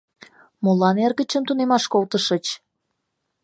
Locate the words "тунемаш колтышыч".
1.47-2.45